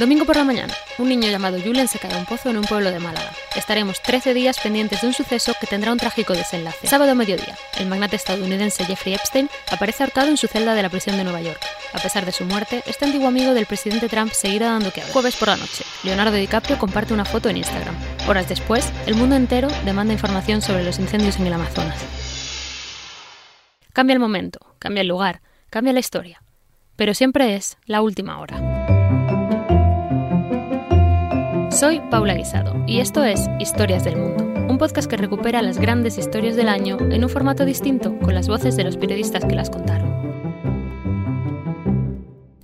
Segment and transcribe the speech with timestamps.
[0.00, 2.64] Domingo por la mañana, un niño llamado Julen se cae a un pozo en un
[2.64, 3.32] pueblo de Málaga.
[3.54, 6.86] Estaremos 13 días pendientes de un suceso que tendrá un trágico desenlace.
[6.86, 10.88] Sábado a mediodía, el magnate estadounidense Jeffrey Epstein aparece ahorcado en su celda de la
[10.88, 11.60] prisión de Nueva York.
[11.92, 15.12] A pesar de su muerte, este antiguo amigo del presidente Trump seguirá dando que hablar.
[15.12, 17.94] Jueves por la noche, Leonardo DiCaprio comparte una foto en Instagram.
[18.26, 22.02] Horas después, el mundo entero demanda información sobre los incendios en el Amazonas.
[23.92, 26.42] Cambia el momento, cambia el lugar, cambia la historia.
[26.96, 28.80] Pero siempre es la última hora.
[31.70, 36.18] Soy Paula Guisado y esto es Historias del Mundo, un podcast que recupera las grandes
[36.18, 39.70] historias del año en un formato distinto con las voces de los periodistas que las
[39.70, 40.10] contaron.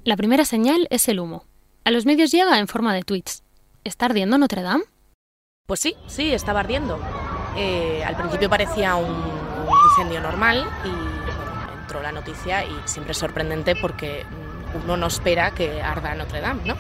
[0.03, 1.45] La primera señal es el humo.
[1.85, 3.45] A los medios llega en forma de tweets.
[3.85, 4.85] ¿Está ardiendo Notre Dame?
[5.67, 6.99] Pues sí, sí, estaba ardiendo.
[7.57, 9.37] Eh, al principio parecía un,
[9.91, 14.25] incendio normal y entró la noticia y siempre es sorprendente porque
[14.85, 16.77] uno no espera que arda Notre Dame, ¿no?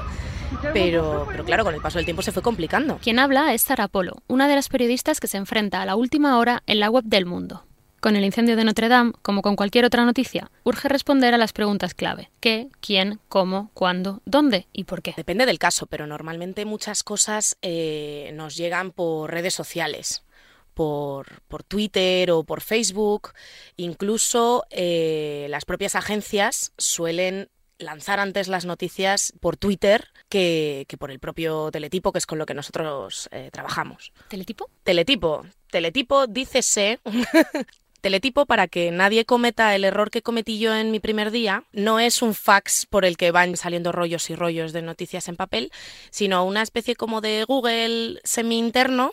[0.73, 2.99] Pero, pero claro, con el paso del tiempo se fue complicando.
[3.03, 6.38] Quien habla es Sara Polo, una de las periodistas que se enfrenta a la última
[6.38, 7.65] hora en la web del mundo.
[8.01, 11.53] Con el incendio de Notre Dame, como con cualquier otra noticia, urge responder a las
[11.53, 12.30] preguntas clave.
[12.41, 12.69] ¿Qué?
[12.80, 13.19] ¿Quién?
[13.29, 13.71] ¿Cómo?
[13.75, 14.23] ¿Cuándo?
[14.27, 14.69] ¿Dónde?
[14.73, 15.15] ¿Y por qué?
[15.16, 20.23] Depende del caso, pero normalmente muchas cosas eh, nos llegan por redes sociales.
[20.75, 23.33] Por, por, Twitter o por Facebook.
[23.77, 31.19] Incluso eh, las propias agencias suelen lanzar antes las noticias por Twitter que, por el
[31.19, 34.13] propio teletipo, que es con lo que nosotros eh, trabajamos.
[34.29, 34.71] ¿Teletipo?
[34.82, 35.46] Teletipo.
[35.71, 37.01] Teletipo, dícese.
[38.01, 41.99] Teletipo, para que nadie cometa el error que cometí yo en mi primer día, no
[41.99, 45.73] es un fax por el que van saliendo rollos y rollos de noticias en papel,
[46.10, 49.13] sino una especie como de Google semi-interno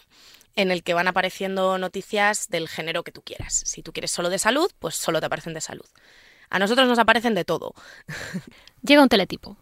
[0.55, 3.63] en el que van apareciendo noticias del género que tú quieras.
[3.65, 5.87] Si tú quieres solo de salud, pues solo te aparecen de salud.
[6.53, 7.73] A nosotros nos aparecen de todo.
[8.83, 9.57] Llega un teletipo.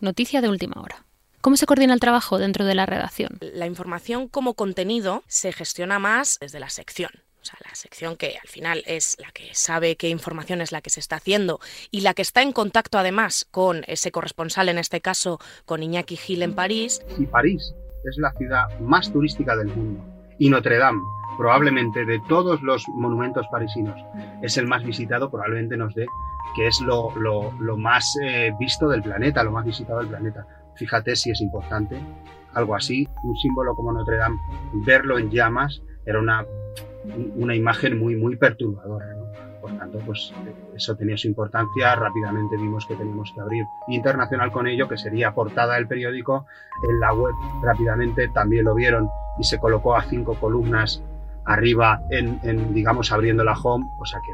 [0.00, 1.06] Noticia de última hora.
[1.40, 3.38] ¿Cómo se coordina el trabajo dentro de la redacción?
[3.40, 7.12] La información como contenido se gestiona más desde la sección.
[7.40, 10.80] O sea, la sección que al final es la que sabe qué información es la
[10.80, 11.60] que se está haciendo
[11.92, 16.16] y la que está en contacto además con ese corresponsal, en este caso con Iñaki
[16.16, 17.02] Gil en París.
[17.16, 17.72] Si París
[18.04, 21.00] es la ciudad más turística del mundo y Notre Dame
[21.36, 23.98] probablemente de todos los monumentos parisinos
[24.42, 26.06] es el más visitado, probablemente nos dé
[26.54, 27.10] que es lo,
[27.78, 30.46] más eh, visto del planeta, lo más visitado del planeta.
[30.76, 31.98] Fíjate si es importante
[32.54, 34.38] algo así, un símbolo como Notre Dame,
[34.84, 36.44] verlo en llamas era una,
[37.36, 39.06] una imagen muy, muy perturbadora.
[39.62, 40.34] Por tanto, pues
[40.74, 41.94] eso tenía su importancia.
[41.94, 46.46] Rápidamente vimos que teníamos que abrir internacional con ello, que sería portada del periódico.
[46.90, 49.08] En la web rápidamente también lo vieron
[49.38, 51.02] y se colocó a cinco columnas
[51.46, 54.32] arriba en, en, digamos, abriendo la home, o sea que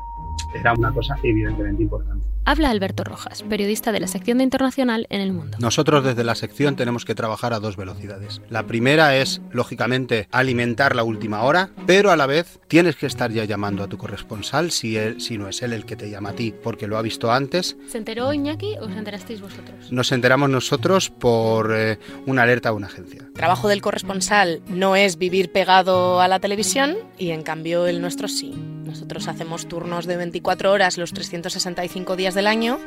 [0.54, 2.26] era una cosa evidentemente importante.
[2.44, 5.58] Habla Alberto Rojas, periodista de la sección de Internacional en El Mundo.
[5.60, 8.40] Nosotros desde la sección tenemos que trabajar a dos velocidades.
[8.48, 13.30] La primera es, lógicamente, alimentar la última hora, pero a la vez tienes que estar
[13.32, 16.30] ya llamando a tu corresponsal si, él, si no es él el que te llama
[16.30, 17.76] a ti, porque lo ha visto antes.
[17.86, 19.92] ¿Se enteró Iñaki o os enterasteis vosotros?
[19.92, 23.24] Nos enteramos nosotros por eh, una alerta a una agencia.
[23.26, 28.00] El trabajo del corresponsal no es vivir pegado a la televisión y en cambio el
[28.00, 28.50] nuestro sí.
[28.84, 32.78] Nosotros hacemos turnos de 24 horas los 365 días del año,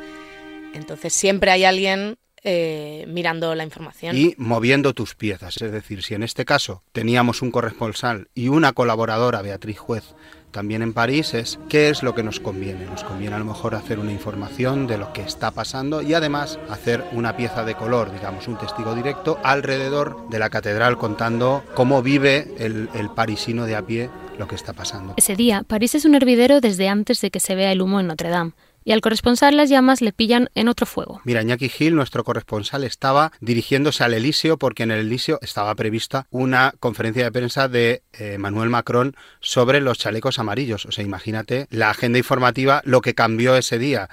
[0.74, 4.16] entonces siempre hay alguien eh, mirando la información.
[4.16, 5.62] Y moviendo tus piezas.
[5.62, 10.14] Es decir, si en este caso teníamos un corresponsal y una colaboradora, Beatriz Juez,
[10.52, 12.86] también en París, es qué es lo que nos conviene.
[12.86, 16.58] Nos conviene a lo mejor hacer una información de lo que está pasando y además
[16.70, 22.02] hacer una pieza de color, digamos, un testigo directo alrededor de la catedral contando cómo
[22.02, 25.14] vive el, el parisino de a pie lo que está pasando.
[25.16, 28.06] Ese día, París es un hervidero desde antes de que se vea el humo en
[28.06, 28.52] Notre Dame
[28.84, 31.20] y al corresponsal las llamas le pillan en otro fuego.
[31.24, 36.26] Mira, Iñaki Gil, nuestro corresponsal, estaba dirigiéndose al Elíseo porque en el Elíseo estaba prevista
[36.30, 40.86] una conferencia de prensa de eh, Manuel Macron sobre los chalecos amarillos.
[40.86, 44.08] O sea, imagínate la agenda informativa, lo que cambió ese día.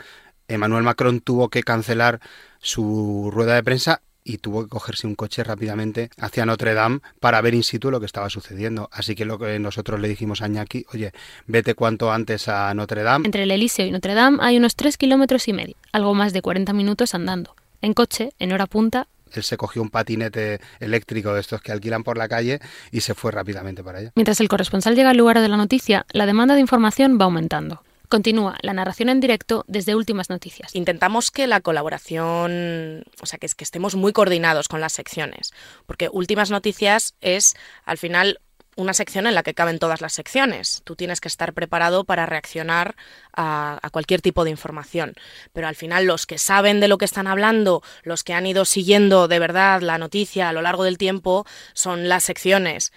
[0.47, 2.19] Emmanuel Macron tuvo que cancelar
[2.59, 7.42] su rueda de prensa y tuvo que cogerse un coche rápidamente hacia Notre Dame para
[7.42, 8.89] ver in situ lo que estaba sucediendo.
[8.92, 11.13] Así que lo que nosotros le dijimos a Ñaki, oye,
[11.48, 13.25] vete cuanto antes a Notre Dame.
[13.25, 16.42] Entre el Elíseo y Notre Dame hay unos tres kilómetros y medio, algo más de
[16.42, 17.56] 40 minutos andando.
[17.81, 22.04] En coche, en hora punta, él se cogió un patinete eléctrico de estos que alquilan
[22.04, 22.60] por la calle
[22.92, 24.12] y se fue rápidamente para allá.
[24.16, 27.83] Mientras el corresponsal llega al lugar de la noticia, la demanda de información va aumentando.
[28.09, 30.73] Continúa la narración en directo desde Últimas Noticias.
[30.73, 35.53] Intentamos que la colaboración, o sea, que, estemos muy coordinados con las secciones,
[35.85, 38.41] porque Últimas Noticias es, al final,
[38.75, 40.81] una sección en la que caben todas las secciones.
[40.85, 42.95] Tú tienes que estar preparado para reaccionar
[43.31, 45.13] a, a, cualquier tipo de información.
[45.53, 48.65] Pero al final los que saben de lo que están hablando, los que han ido
[48.65, 52.91] siguiendo de verdad la noticia a lo largo del tiempo, son las secciones.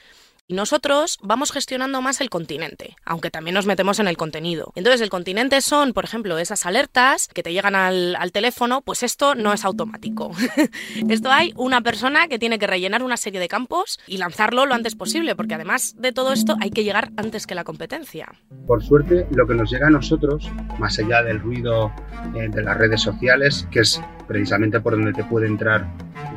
[0.52, 4.72] Nosotros vamos gestionando más el continente, aunque también nos metemos en el contenido.
[4.74, 9.34] Entonces, el continente son, por ejemplo, esas alertas que te llegan al, teléfono, pues esto
[9.34, 10.30] no es automático.
[11.08, 14.74] esto hay una persona que tiene que rellenar una serie de campos y lanzarlo lo
[14.74, 18.28] antes posible, porque además de todo esto hay que llegar antes que la competencia.
[18.66, 21.92] Por suerte, lo que nos llega a nosotros, más allá del ruido
[22.34, 25.86] eh, de las redes sociales, que es precisamente por donde te puede entrar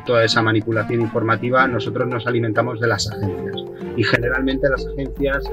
[0.04, 3.56] toda esa manipulación informativa, nosotros nos alimentamos de las agencias.
[4.06, 5.44] Generalmente las agencias,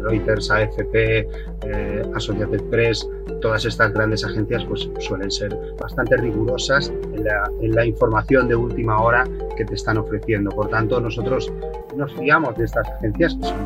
[0.00, 1.28] Reuters, AFP,
[1.64, 3.08] eh, Associated Press,
[3.40, 9.24] todas estas grandes agencias pues suelen ser bastante rigurosas en la, información de última hora
[9.56, 10.50] que te están ofreciendo.
[10.50, 11.52] Por tanto, nosotros
[11.96, 13.58] nos fiamos de estas agencias, que son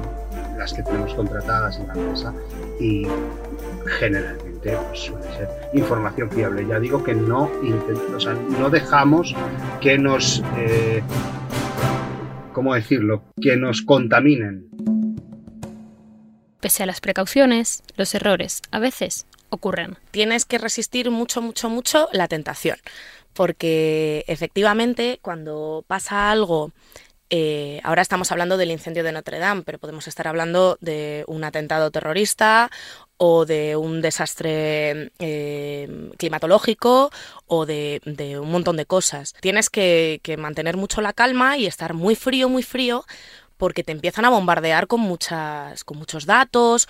[0.59, 2.35] las que tenemos contratadas en la empresa,
[2.81, 3.07] y
[3.99, 6.67] generalmente pues, suele ser información fiable.
[6.67, 7.51] Ya digo que no,
[8.15, 9.35] o sea, no dejamos
[9.81, 10.43] que nos...
[10.57, 11.03] Eh,
[12.57, 14.71] ¿cómo decirlo?, que nos contaminen.
[16.59, 19.99] Pese a las precauciones, los errores a veces ocurren.
[20.11, 22.79] Tienes que resistir mucho, mucho, mucho la tentación,
[23.35, 26.73] porque efectivamente cuando pasa algo
[27.31, 31.43] eh, ahora estamos hablando del incendio de Notre Dame, pero podemos estar hablando de un
[31.45, 32.71] atentado terrorista
[33.17, 37.11] o de un desastre eh, climatológico
[37.47, 38.01] o de,
[38.41, 39.35] un montón de cosas.
[39.41, 43.05] Tienes que, que mantener mucho la calma y estar muy frío, muy frío,
[43.57, 46.89] porque te empiezan a bombardear con muchas con muchos datos,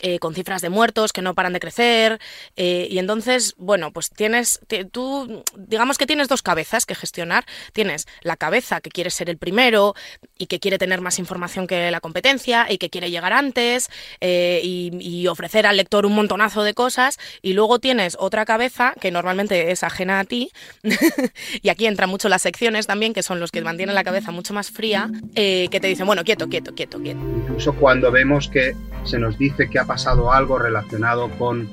[0.00, 2.20] eh, con cifras de muertos que no paran de crecer
[2.56, 4.60] eh, y entonces bueno pues tienes
[4.90, 7.44] tú digamos que tienes dos cabezas que gestionar.
[7.72, 9.94] Tienes la cabeza que quiere ser el primero
[10.38, 13.88] y que quiere tener más información que la competencia y que quiere llegar antes
[14.20, 17.18] eh, y, y, ofrecer al lector un montonazo de cosas.
[17.42, 20.50] Y luego tienes otra cabeza que normalmente es ajena a ti
[21.62, 24.54] y aquí entran mucho las secciones también que son los que mantienen la cabeza mucho
[24.54, 28.74] más fría que te dicen bueno quieto quieto quieto quieto incluso cuando vemos que
[29.06, 31.68] se nos dice que ha pasado algo relacionado con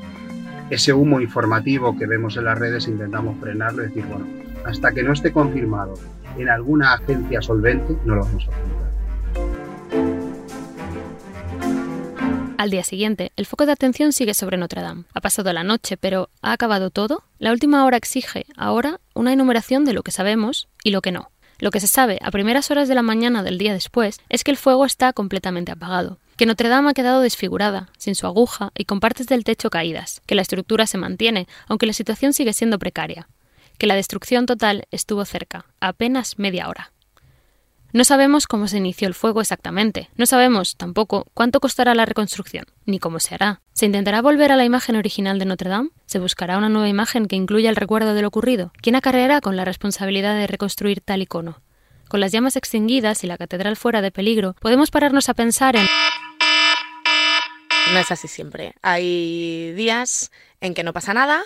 [0.69, 4.25] ese humo informativo que vemos en las redes, intentamos frenarlo y decir, bueno,
[4.65, 5.95] hasta que no esté confirmado
[6.37, 8.93] en alguna agencia solvente, no lo vamos a publicar.
[12.57, 15.03] Al día siguiente, el foco de atención sigue sobre Notre Dame.
[15.13, 17.23] Ha pasado la noche, pero ¿ha acabado todo?
[17.37, 21.29] La última hora exige, ahora, una enumeración de lo que sabemos y lo que no.
[21.59, 24.51] Lo que se sabe a primeras horas de la mañana del día después es que
[24.51, 28.85] el fuego está completamente apagado, que Notre Dame ha quedado desfigurada, sin su aguja y
[28.85, 32.79] con partes del techo caídas, que la estructura se mantiene, aunque la situación sigue siendo
[32.79, 33.27] precaria,
[33.77, 36.91] que la destrucción total estuvo cerca, apenas media hora.
[37.91, 42.65] No sabemos cómo se inició el fuego exactamente, no sabemos tampoco cuánto costará la reconstrucción,
[42.87, 43.61] ni cómo se hará.
[43.73, 45.91] ¿Se intentará volver a la imagen original de Notre Dame?
[46.07, 48.71] ¿Se buscará una nueva imagen que incluya el recuerdo de lo ocurrido?
[48.81, 51.61] ¿Quién acarreará con la responsabilidad de reconstruir tal icono?
[52.13, 55.87] Con las llamas extinguidas y la catedral fuera de peligro, podemos pararnos a pensar en...
[57.91, 58.75] No es así siempre.
[58.83, 60.29] Hay días
[60.61, 61.41] en que no pasa nada,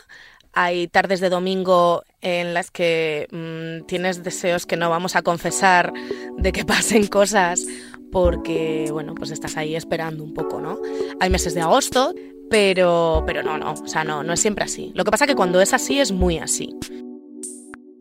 [0.51, 5.93] hay tardes de domingo en las que mmm, tienes deseos que no vamos a confesar
[6.37, 7.65] de que pasen cosas
[8.11, 10.81] porque, bueno, pues estás ahí esperando un poco, ¿no?
[11.21, 12.13] Hay meses de agosto,
[12.49, 14.91] pero, pero no, no, o sea, no, no es siempre así.
[14.95, 16.75] Lo que pasa es que cuando es así es muy así.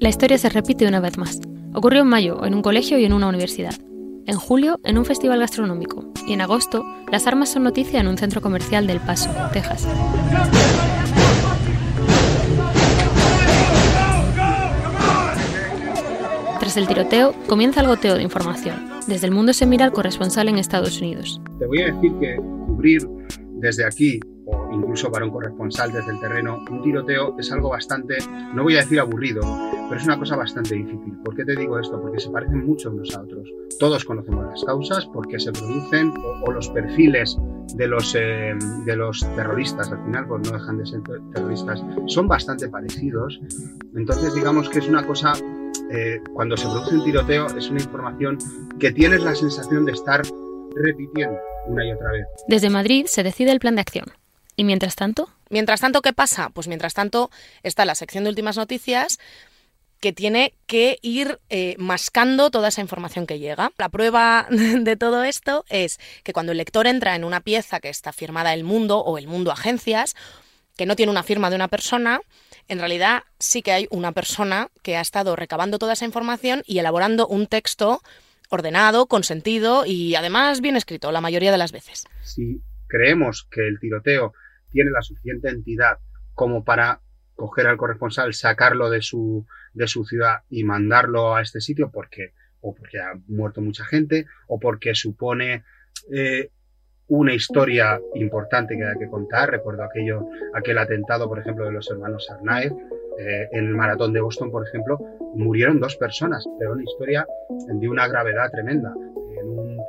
[0.00, 1.38] La historia se repite una vez más.
[1.76, 3.74] Ocurrió en mayo en un colegio y en una universidad.
[4.24, 6.10] En julio en un festival gastronómico.
[6.26, 9.86] Y en agosto las armas son noticia en un centro comercial del Paso, Texas.
[16.60, 18.88] Tras el tiroteo, comienza el goteo de información.
[19.06, 21.42] Desde el mundo se mira al corresponsal en Estados Unidos.
[21.58, 23.06] Te voy a decir que cubrir
[23.60, 24.18] desde aquí,
[24.76, 28.16] incluso para un corresponsal desde el terreno, un tiroteo es algo bastante,
[28.54, 29.40] no voy a decir aburrido,
[29.88, 31.14] pero es una cosa bastante difícil.
[31.24, 32.00] ¿Por qué te digo esto?
[32.00, 33.48] Porque se parecen mucho unos a otros.
[33.78, 36.12] Todos conocemos las causas, por qué se producen,
[36.44, 37.36] o, los perfiles
[37.74, 38.54] de los, eh,
[38.84, 41.00] de los terroristas, al final, pues no dejan de ser
[41.34, 43.40] terroristas, son bastante parecidos.
[43.94, 45.34] Entonces, digamos que es una cosa
[45.90, 48.38] eh, cuando se produce un tiroteo es una información
[48.80, 50.22] que tienes la sensación de estar
[50.74, 52.26] repitiendo una y otra vez.
[52.48, 54.06] Desde Madrid se decide el plan de acción.
[54.56, 55.28] ¿Y mientras tanto?
[55.50, 56.50] Mientras tanto, ¿qué pasa?
[56.50, 57.30] Pues mientras tanto
[57.62, 59.18] está la sección de últimas noticias
[60.00, 63.72] que tiene que ir eh, mascando toda esa información que llega.
[63.78, 67.88] La prueba de todo esto es que cuando el lector entra en una pieza que
[67.88, 70.14] está firmada El Mundo o El Mundo Agencias,
[70.76, 72.20] que no tiene una firma de una persona,
[72.68, 76.78] en realidad sí que hay una persona que ha estado recabando toda esa información y
[76.78, 78.02] elaborando un texto
[78.48, 82.04] ordenado, consentido y además bien escrito la mayoría de las veces.
[82.22, 84.34] Si creemos que el tiroteo
[84.76, 85.96] tiene la suficiente entidad
[86.34, 87.00] como para
[87.34, 92.34] coger al corresponsal, sacarlo de su, de su ciudad y mandarlo a este sitio porque
[92.60, 95.64] o porque ha muerto mucha gente o porque supone
[96.12, 96.50] eh,
[97.06, 99.50] una historia importante que hay que contar.
[99.50, 102.72] Recuerdo aquello, aquel atentado, por ejemplo, de los hermanos Arnaev.
[103.18, 104.98] Eh, en el maratón de Boston, por ejemplo,
[105.36, 107.26] murieron dos personas, pero una historia
[107.66, 108.92] de una gravedad tremenda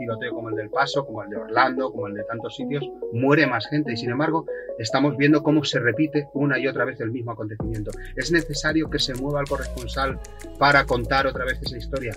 [0.07, 3.45] tiroteo como el del Paso, como el de Orlando, como el de tantos sitios, muere
[3.45, 4.45] más gente y sin embargo
[4.79, 7.91] estamos viendo cómo se repite una y otra vez el mismo acontecimiento.
[8.15, 10.19] ¿Es necesario que se mueva el corresponsal
[10.57, 12.13] para contar otra vez esa historia?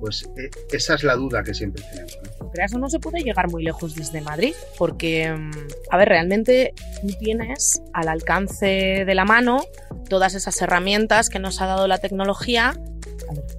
[0.00, 2.18] Pues eh, esa es la duda que siempre tenemos.
[2.40, 2.50] ¿no?
[2.50, 5.50] Creas o no se puede llegar muy lejos desde Madrid, porque, mm,
[5.90, 9.60] a ver, realmente tú tienes al alcance de la mano
[10.08, 12.74] todas esas herramientas que nos ha dado la tecnología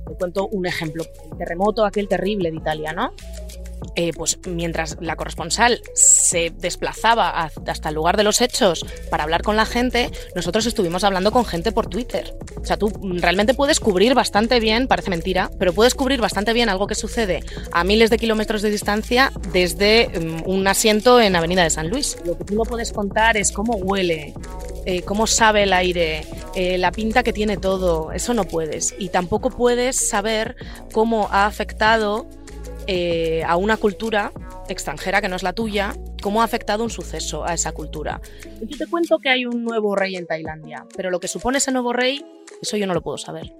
[0.08, 1.04] te cuento un ejemplo.
[1.32, 3.14] El terremoto, aquel terrible de Italia, ¿no?
[3.96, 7.30] Eh, pues mientras la corresponsal se desplazaba
[7.66, 11.46] hasta el lugar de los hechos para hablar con la gente, nosotros estuvimos hablando con
[11.46, 12.34] gente por Twitter.
[12.62, 16.70] O sea, tú realmente puedes cubrir bastante bien, parece mentira, pero puedes cubrir bastante bien
[16.70, 21.64] algo que sucede a miles de kilómetros de distancia desde mm, un asiento en Avenida
[21.64, 22.18] de San Luis.
[22.26, 24.34] Lo que tú no puedes contar es cómo huele,
[24.86, 28.96] eh, cómo sabe el aire, eh, la pinta que tiene todo, eso no puedes.
[28.98, 30.56] Y tampoco puedes saber
[30.94, 32.28] cómo ha afectado
[32.92, 34.32] eh, a una cultura
[34.68, 35.94] extranjera que no es la tuya,
[36.24, 38.20] cómo ha afectado un suceso a esa cultura.
[38.62, 41.72] Yo te cuento que hay un nuevo rey en Tailandia, pero lo que supone ese
[41.72, 42.26] nuevo rey,
[42.60, 43.54] eso yo no lo puedo saber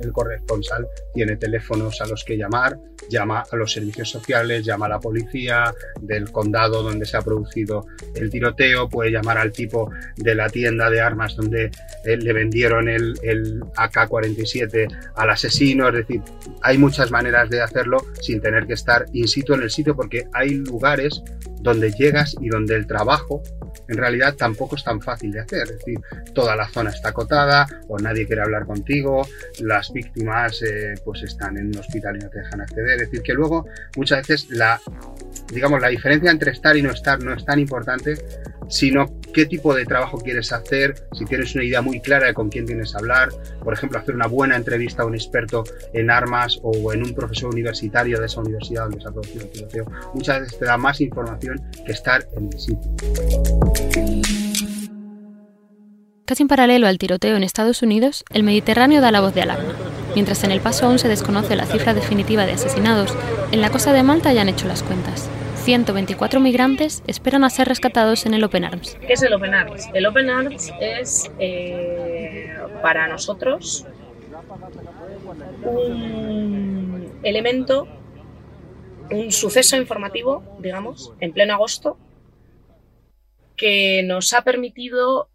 [0.00, 2.78] el corresponsal tiene teléfonos a los que llamar,
[3.10, 7.86] llama a los servicios sociales, llama a la policía del condado donde se ha producido
[8.14, 11.70] el tiroteo, puede llamar al tipo de la tienda de armas donde
[12.04, 16.22] eh, le vendieron el, el AK-47 al asesino, es decir,
[16.62, 20.26] hay muchas maneras de hacerlo sin tener que estar in situ en el sitio porque
[20.32, 21.22] hay lugares
[21.60, 23.42] donde llegas y donde el trabajo
[23.90, 25.62] en realidad tampoco es tan fácil de hacer.
[25.62, 25.98] Es decir,
[26.32, 29.26] toda la zona está acotada o nadie quiere hablar contigo,
[29.58, 33.02] las víctimas eh, pues están en un hospital y no te dejan acceder.
[33.02, 33.66] Es decir, que luego
[33.96, 34.80] muchas veces la,
[35.52, 38.14] digamos, la diferencia entre estar y no estar no es tan importante,
[38.70, 42.48] sino qué tipo de trabajo quieres hacer, si tienes una idea muy clara de con
[42.48, 43.28] quién tienes que hablar,
[43.62, 47.50] por ejemplo, hacer una buena entrevista a un experto en armas o en un profesor
[47.52, 51.00] universitario de esa universidad donde se ha producido el tiroteo, muchas veces te da más
[51.00, 52.90] información que estar en el sitio.
[56.24, 59.74] Casi en paralelo al tiroteo en Estados Unidos, el Mediterráneo da la voz de alarma.
[60.14, 63.12] Mientras en el paso aún se desconoce la cifra definitiva de asesinados,
[63.50, 65.28] en la costa de Malta ya han hecho las cuentas.
[65.70, 68.98] 124 migrantes esperan a ser rescatados en el Open Arms.
[69.06, 69.88] ¿Qué es el Open Arms?
[69.94, 73.86] El Open Arms es eh, para nosotros
[75.62, 77.86] un elemento,
[79.12, 81.96] un suceso informativo, digamos, en pleno agosto,
[83.56, 85.30] que nos ha permitido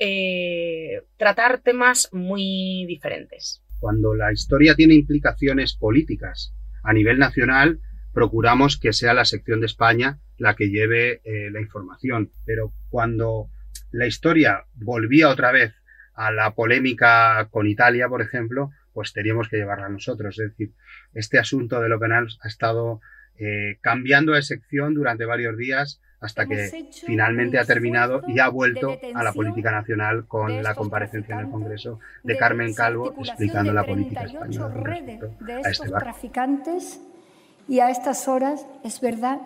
[0.00, 3.62] eh, tratar temas muy diferentes.
[3.78, 7.78] Cuando la historia tiene implicaciones políticas a nivel nacional,
[8.12, 12.30] procuramos que sea la sección de España la que lleve eh, la información.
[12.44, 13.48] Pero cuando
[13.90, 15.74] la historia volvía otra vez
[16.14, 20.38] a la polémica con Italia, por ejemplo, pues teníamos que llevarla nosotros.
[20.38, 20.72] Es decir,
[21.14, 23.00] este asunto del Open Arms ha estado
[23.38, 28.98] eh, cambiando de sección durante varios días hasta que finalmente ha terminado y ha vuelto
[29.14, 33.84] a la política nacional con la comparecencia en el Congreso de Carmen Calvo explicando la
[33.84, 34.74] política española
[35.64, 37.00] a este traficantes
[37.68, 39.40] y a estas horas es verdad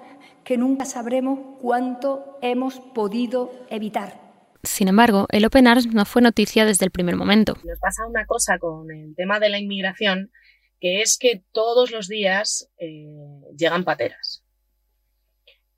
[0.45, 4.21] que nunca sabremos cuánto hemos podido evitar.
[4.63, 7.59] Sin embargo, el Open Arms no fue noticia desde el primer momento.
[7.65, 10.31] Nos pasa una cosa con el tema de la inmigración,
[10.81, 13.09] que es que todos los días eh,
[13.57, 14.45] llegan pateras.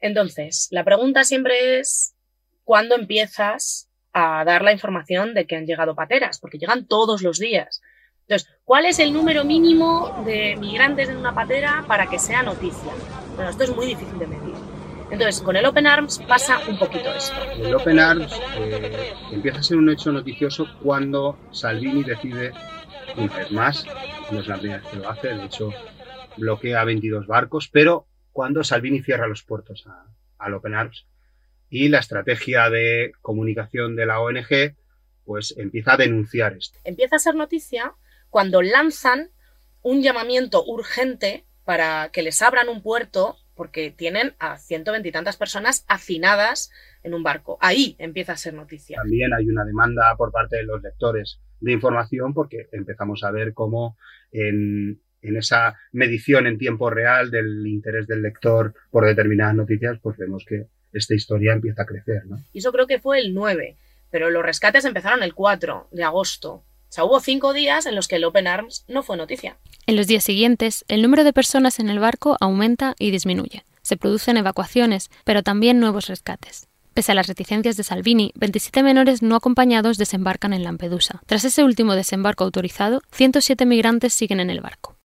[0.00, 2.14] Entonces, la pregunta siempre es,
[2.62, 6.38] ¿cuándo empiezas a dar la información de que han llegado pateras?
[6.38, 7.80] Porque llegan todos los días.
[8.26, 12.92] Entonces, ¿cuál es el número mínimo de migrantes en una patera para que sea noticia?
[13.34, 14.54] Bueno, esto es muy difícil de medir.
[15.10, 17.36] Entonces, con el Open Arms pasa un poquito esto.
[17.58, 22.52] El Open Arms eh, empieza a ser un hecho noticioso cuando Salvini decide,
[23.16, 23.84] una vez más,
[24.30, 25.70] no es la primera vez que lo hace, de hecho
[26.38, 29.84] bloquea 22 barcos, pero cuando Salvini cierra los puertos
[30.38, 31.06] al Open Arms
[31.68, 34.74] y la estrategia de comunicación de la ONG
[35.24, 36.78] pues empieza a denunciar esto.
[36.84, 37.94] Empieza a ser noticia
[38.34, 39.30] cuando lanzan
[39.80, 45.84] un llamamiento urgente para que les abran un puerto porque tienen a ciento veintitantas personas
[45.86, 46.72] hacinadas
[47.04, 47.58] en un barco.
[47.60, 48.96] Ahí empieza a ser noticia.
[48.96, 53.54] También hay una demanda por parte de los lectores de información porque empezamos a ver
[53.54, 53.96] cómo
[54.32, 60.16] en, en esa medición en tiempo real del interés del lector por determinadas noticias, pues
[60.16, 62.26] vemos que esta historia empieza a crecer.
[62.26, 62.38] ¿no?
[62.52, 63.76] Y eso creo que fue el 9,
[64.10, 66.64] pero los rescates empezaron el 4 de agosto.
[66.94, 69.58] Sea, hubo cinco días en los que el Open Arms no fue noticia.
[69.88, 73.64] En los días siguientes, el número de personas en el barco aumenta y disminuye.
[73.82, 76.68] Se producen evacuaciones, pero también nuevos rescates.
[76.94, 81.20] Pese a las reticencias de Salvini, 27 menores no acompañados desembarcan en Lampedusa.
[81.26, 84.96] Tras ese último desembarco autorizado, 107 migrantes siguen en el barco.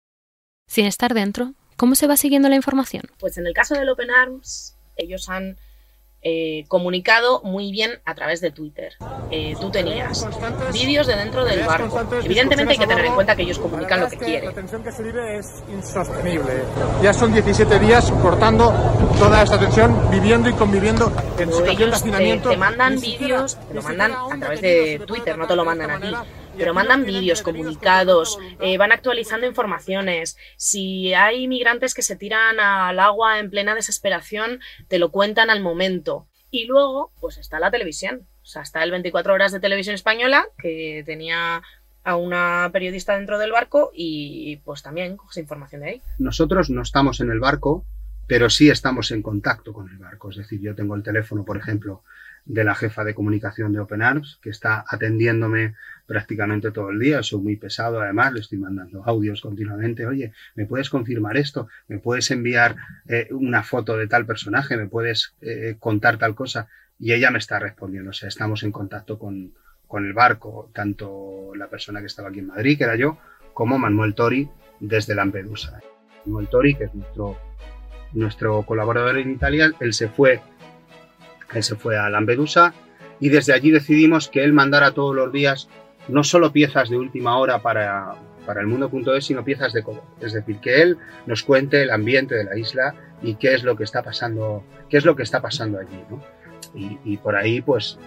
[0.67, 3.10] Sin estar dentro, ¿cómo se va siguiendo la información?
[3.17, 5.58] Pues en el caso del Open Arms, ellos han
[6.21, 8.93] eh, comunicado muy bien a través de Twitter.
[9.31, 10.27] Eh, tú tenías
[10.73, 12.01] vídeos de dentro del barco.
[12.23, 14.49] Evidentemente hay que tener en cuenta que ellos comunican lo que quieren.
[14.49, 16.63] La tensión que se vive es insostenible.
[17.01, 18.73] Ya son 17 días cortando
[19.17, 22.49] toda esta tensión, viviendo y conviviendo en situación de hacinamiento.
[22.49, 25.99] te mandan vídeos, te lo mandan a través de Twitter, no te lo mandan a
[25.99, 26.13] ti.
[26.59, 30.37] Pero mandan vídeos, comunicados, eh, van actualizando informaciones.
[30.57, 35.61] Si hay migrantes que se tiran al agua en plena desesperación, te lo cuentan al
[35.61, 36.27] momento.
[36.51, 38.27] Y luego, pues está la televisión.
[38.43, 41.61] O sea, está el 24 horas de televisión española, que tenía
[42.03, 46.01] a una periodista dentro del barco y pues también coges información de ahí.
[46.17, 47.85] Nosotros no estamos en el barco,
[48.29, 50.29] pero sí estamos en contacto con el barco.
[50.29, 52.03] Es decir, yo tengo el teléfono, por ejemplo,
[52.45, 55.74] de la jefa de comunicación de Open Arms, que está atendiéndome
[56.05, 57.24] prácticamente todo el día.
[57.24, 60.05] Soy muy pesado, además, le estoy mandando audios continuamente.
[60.05, 61.69] Oye, ¿me puedes confirmar esto?
[61.88, 62.75] ¿Me puedes enviar
[63.07, 64.77] eh, una foto de tal personaje?
[64.77, 66.67] ¿Me puedes eh, contar tal cosa?
[67.00, 68.12] Y ella me está respondiendo.
[68.12, 69.53] O sea, estamos en contacto con,
[69.88, 73.17] con el barco, tanto la persona que estaba aquí en Madrid, que era yo,
[73.55, 74.48] como Manuel Tori
[74.79, 75.81] desde Lampedusa.
[76.25, 77.38] Manuel Tori, que es nuestro,
[78.13, 80.41] nuestro colaborador en Italia, él se fue,
[81.53, 82.73] él se fue a Lampedusa
[83.19, 85.69] y desde allí decidimos que él mandara todos los días
[86.07, 90.03] no solo piezas de última hora para, para el mundo.es, sino piezas de color.
[90.19, 90.97] Es decir, que él
[91.27, 94.97] nos cuente el ambiente de la isla y qué es lo que está pasando, qué
[94.97, 96.21] es lo que está pasando allí, ¿no?
[96.73, 97.99] Y, y por ahí, pues,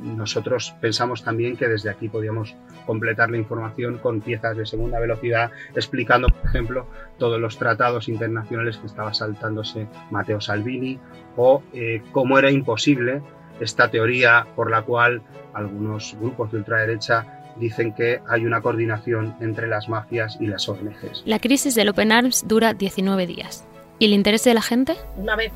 [0.00, 2.54] nosotros pensamos también que desde aquí podíamos
[2.86, 6.86] completar la información con piezas de segunda velocidad, explicando, por ejemplo,
[7.18, 10.98] todos los tratados internacionales que estaba saltándose Matteo Salvini
[11.36, 13.22] o eh, cómo era imposible
[13.60, 15.22] esta teoría por la cual
[15.54, 21.22] algunos grupos de ultraderecha dicen que hay una coordinación entre las mafias y las ONGs.
[21.26, 23.64] La crisis del Open Arms dura 19 días.
[23.98, 24.96] ¿Y el interés de la gente?
[25.16, 25.52] Una vez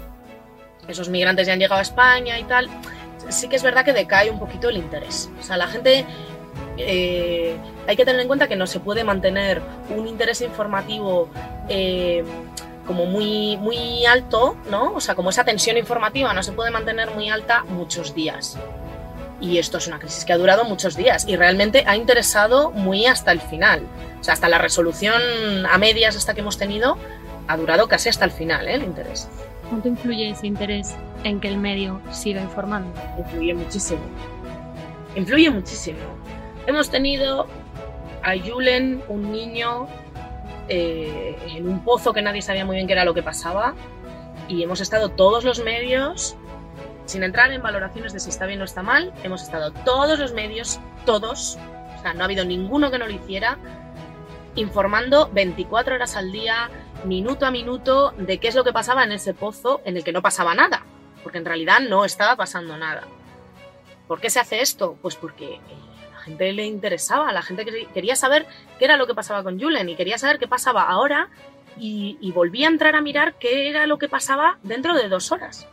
[0.88, 2.68] esos migrantes ya han llegado a España y tal,
[3.28, 5.30] sí que es verdad que decae un poquito el interés.
[5.38, 6.04] O sea, la gente
[6.78, 11.28] eh, hay que tener en cuenta que no se puede mantener un interés informativo
[11.68, 12.24] eh,
[12.86, 14.92] como muy, muy alto, ¿no?
[14.94, 18.56] O sea, como esa tensión informativa no se puede mantener muy alta muchos días.
[19.40, 23.06] Y esto es una crisis que ha durado muchos días y realmente ha interesado muy
[23.06, 23.82] hasta el final.
[24.20, 26.96] O sea, hasta la resolución a medias esta que hemos tenido
[27.48, 28.74] ha durado casi hasta el final, ¿eh?
[28.74, 29.28] El interés.
[29.68, 32.92] ¿Cuánto influye ese interés en que el medio siga informando?
[33.18, 34.02] Influye muchísimo.
[35.16, 35.98] Influye muchísimo.
[36.66, 37.46] Hemos tenido
[38.22, 39.88] a Julen, un niño,
[40.68, 43.74] eh, en un pozo que nadie sabía muy bien qué era lo que pasaba.
[44.48, 46.36] Y hemos estado todos los medios,
[47.06, 50.32] sin entrar en valoraciones de si está bien o está mal, hemos estado todos los
[50.32, 51.58] medios, todos,
[51.98, 53.58] o sea, no ha habido ninguno que no lo hiciera,
[54.54, 56.70] informando 24 horas al día,
[57.04, 60.12] minuto a minuto, de qué es lo que pasaba en ese pozo en el que
[60.12, 60.82] no pasaba nada,
[61.22, 63.02] porque en realidad no estaba pasando nada.
[64.08, 64.96] ¿Por qué se hace esto?
[65.02, 65.60] Pues porque eh,
[66.10, 68.46] a la gente le interesaba, la gente que- quería saber
[68.78, 71.28] qué era lo que pasaba con Julen y quería saber qué pasaba ahora
[71.78, 75.32] y, y volvía a entrar a mirar qué era lo que pasaba dentro de dos
[75.32, 75.66] horas.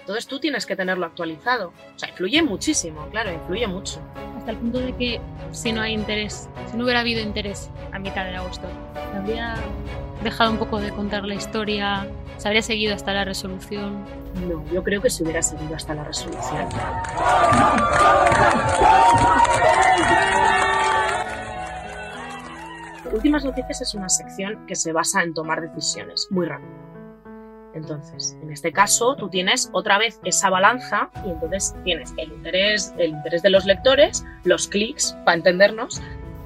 [0.00, 1.72] Entonces tú tienes que tenerlo actualizado.
[1.94, 4.00] O sea, influye muchísimo, claro, influye mucho.
[4.38, 7.98] Hasta el punto de que si no hay interés, si no hubiera habido interés a
[7.98, 9.54] mitad de agosto, ¿se habría
[10.22, 12.06] dejado un poco de contar la historia?
[12.38, 14.04] ¿Se habría seguido hasta la resolución?
[14.48, 16.68] No, yo creo que se hubiera seguido hasta la resolución.
[23.12, 26.86] Últimas Noticias es una sección que se basa en tomar decisiones muy rápido.
[27.74, 32.94] Entonces, en este caso, tú tienes otra vez esa balanza y entonces tienes el interés,
[32.98, 36.00] el interés de los lectores, los clics, para entendernos,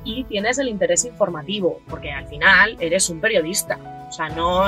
[0.04, 3.78] y tienes el interés informativo, porque al final eres un periodista.
[4.08, 4.64] O sea, no,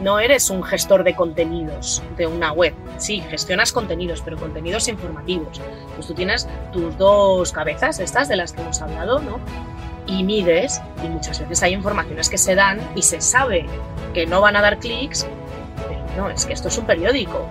[0.00, 2.74] no eres un gestor de contenidos de una web.
[2.98, 5.60] Sí, gestionas contenidos, pero contenidos informativos.
[5.94, 9.40] Pues tú tienes tus dos cabezas, estas de las que hemos hablado, ¿no?
[10.06, 13.66] Y mides, y muchas veces hay informaciones que se dan y se sabe
[14.14, 15.26] que no van a dar clics,
[15.88, 17.46] pero no, es que esto es un periódico.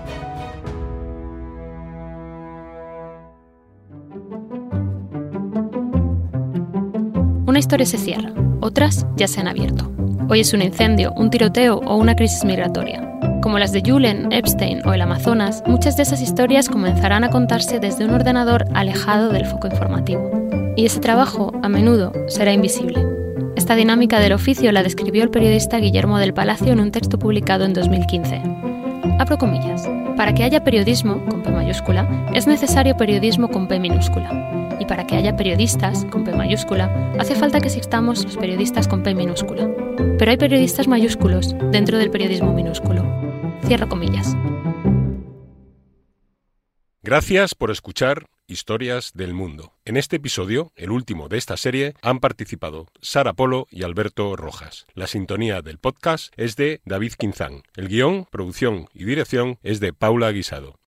[7.58, 9.92] Una historia se cierra, otras ya se han abierto.
[10.30, 13.02] Hoy es un incendio, un tiroteo o una crisis migratoria.
[13.42, 17.80] Como las de Julen, Epstein o el Amazonas, muchas de esas historias comenzarán a contarse
[17.80, 20.30] desde un ordenador alejado del foco informativo.
[20.76, 23.04] Y ese trabajo, a menudo, será invisible.
[23.56, 27.66] Esta dinámica del oficio la describió el periodista Guillermo del Palacio en un texto publicado
[27.66, 28.67] en 2015.
[29.20, 29.90] Abro comillas.
[30.16, 34.78] Para que haya periodismo, con P mayúscula, es necesario periodismo con P minúscula.
[34.80, 39.02] Y para que haya periodistas, con P mayúscula, hace falta que existamos los periodistas con
[39.02, 39.70] P minúscula.
[40.20, 43.04] Pero hay periodistas mayúsculos dentro del periodismo minúsculo.
[43.66, 44.36] Cierro comillas.
[47.02, 49.74] Gracias por escuchar Historias del Mundo.
[49.84, 54.86] En este episodio, el último de esta serie, han participado Sara Polo y Alberto Rojas.
[54.94, 57.64] La sintonía del podcast es de David Quinzán.
[57.76, 60.80] El guion, producción y dirección es de Paula Guisado.